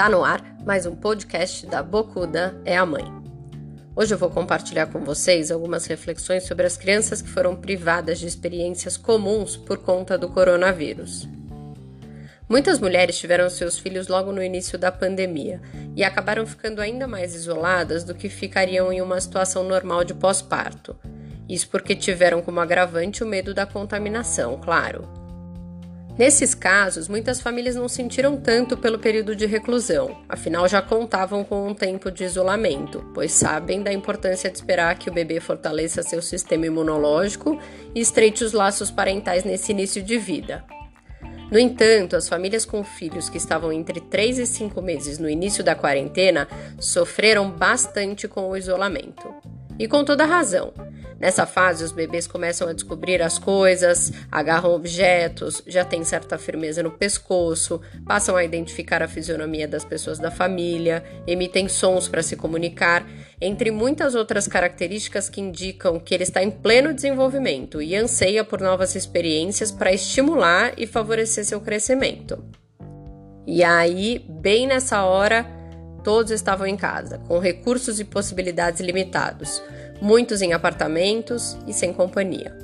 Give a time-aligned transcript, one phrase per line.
[0.00, 3.04] Tá no ar mais um podcast da Bocuda é a Mãe.
[3.94, 8.26] Hoje eu vou compartilhar com vocês algumas reflexões sobre as crianças que foram privadas de
[8.26, 11.28] experiências comuns por conta do coronavírus.
[12.48, 15.60] Muitas mulheres tiveram seus filhos logo no início da pandemia
[15.94, 20.96] e acabaram ficando ainda mais isoladas do que ficariam em uma situação normal de pós-parto.
[21.46, 25.19] Isso porque tiveram como agravante o medo da contaminação, claro.
[26.18, 31.66] Nesses casos, muitas famílias não sentiram tanto pelo período de reclusão, afinal já contavam com
[31.66, 36.20] um tempo de isolamento, pois sabem da importância de esperar que o bebê fortaleça seu
[36.20, 37.58] sistema imunológico
[37.94, 40.62] e estreite os laços parentais nesse início de vida.
[41.50, 45.64] No entanto, as famílias com filhos que estavam entre 3 e 5 meses no início
[45.64, 46.46] da quarentena
[46.78, 49.34] sofreram bastante com o isolamento.
[49.76, 50.72] E com toda razão.
[51.20, 56.82] Nessa fase, os bebês começam a descobrir as coisas, agarram objetos, já têm certa firmeza
[56.82, 62.36] no pescoço, passam a identificar a fisionomia das pessoas da família, emitem sons para se
[62.36, 63.06] comunicar,
[63.38, 68.62] entre muitas outras características que indicam que ele está em pleno desenvolvimento e anseia por
[68.62, 72.42] novas experiências para estimular e favorecer seu crescimento.
[73.46, 75.60] E aí, bem nessa hora,
[76.02, 79.62] Todos estavam em casa, com recursos e possibilidades limitados,
[80.00, 82.56] muitos em apartamentos e sem companhia.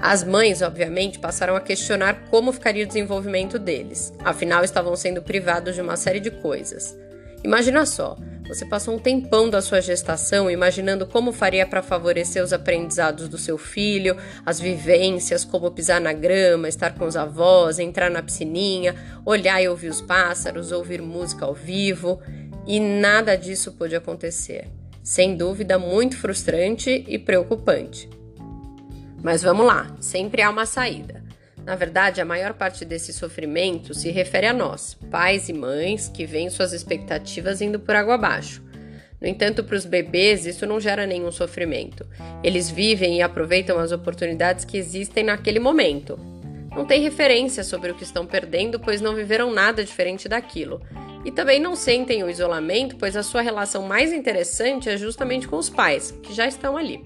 [0.00, 5.74] As mães, obviamente, passaram a questionar como ficaria o desenvolvimento deles, afinal estavam sendo privados
[5.74, 6.96] de uma série de coisas.
[7.42, 8.16] Imagina só,
[8.48, 13.38] você passou um tempão da sua gestação imaginando como faria para favorecer os aprendizados do
[13.38, 18.94] seu filho, as vivências, como pisar na grama, estar com os avós, entrar na piscininha,
[19.24, 22.20] olhar e ouvir os pássaros, ouvir música ao vivo,
[22.66, 24.66] e nada disso pôde acontecer.
[25.08, 28.10] Sem dúvida, muito frustrante e preocupante.
[29.22, 31.24] Mas vamos lá, sempre há uma saída.
[31.64, 36.26] Na verdade, a maior parte desse sofrimento se refere a nós, pais e mães, que
[36.26, 38.62] veem suas expectativas indo por água abaixo.
[39.18, 42.06] No entanto, para os bebês, isso não gera nenhum sofrimento.
[42.44, 46.18] Eles vivem e aproveitam as oportunidades que existem naquele momento.
[46.76, 50.82] Não tem referência sobre o que estão perdendo, pois não viveram nada diferente daquilo.
[51.24, 55.56] E também não sentem o isolamento, pois a sua relação mais interessante é justamente com
[55.56, 57.02] os pais, que já estão ali.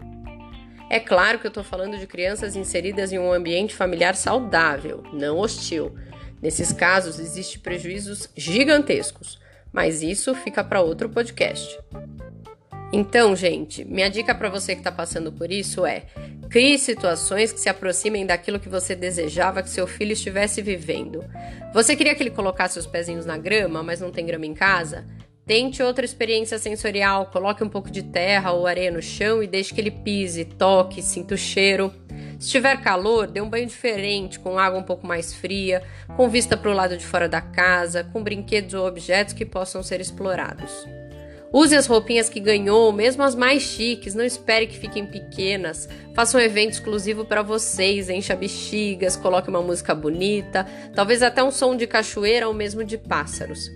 [0.90, 5.38] É claro que eu estou falando de crianças inseridas em um ambiente familiar saudável, não
[5.38, 5.94] hostil.
[6.42, 9.40] Nesses casos, existem prejuízos gigantescos,
[9.72, 11.78] mas isso fica para outro podcast.
[12.92, 16.04] Então, gente, minha dica para você que está passando por isso é:
[16.50, 21.24] crie situações que se aproximem daquilo que você desejava que seu filho estivesse vivendo.
[21.72, 25.06] Você queria que ele colocasse os pezinhos na grama, mas não tem grama em casa?
[25.46, 29.74] Tente outra experiência sensorial, coloque um pouco de terra ou areia no chão e deixe
[29.74, 31.92] que ele pise, toque, sinta o cheiro.
[32.38, 35.82] Se tiver calor, dê um banho diferente, com água um pouco mais fria,
[36.16, 39.82] com vista para o lado de fora da casa, com brinquedos ou objetos que possam
[39.82, 40.86] ser explorados.
[41.52, 45.86] Use as roupinhas que ganhou, mesmo as mais chiques, não espere que fiquem pequenas.
[46.14, 51.50] Faça um evento exclusivo para vocês, encha bexigas, coloque uma música bonita, talvez até um
[51.50, 53.70] som de cachoeira ou mesmo de pássaros.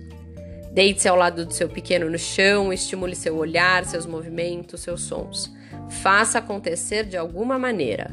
[0.71, 5.53] Deite-se ao lado do seu pequeno no chão, estimule seu olhar, seus movimentos, seus sons.
[6.01, 8.09] Faça acontecer de alguma maneira.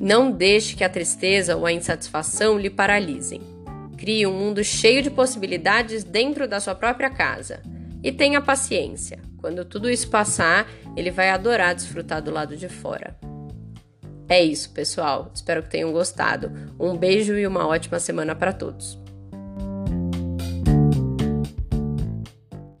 [0.00, 3.40] Não deixe que a tristeza ou a insatisfação lhe paralisem.
[3.98, 7.60] Crie um mundo cheio de possibilidades dentro da sua própria casa.
[8.02, 9.20] E tenha paciência.
[9.38, 13.16] Quando tudo isso passar, ele vai adorar desfrutar do lado de fora.
[14.28, 15.30] É isso, pessoal.
[15.34, 16.52] Espero que tenham gostado.
[16.78, 18.99] Um beijo e uma ótima semana para todos.